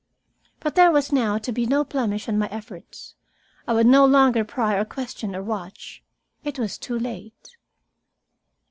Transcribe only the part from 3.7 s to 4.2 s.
would no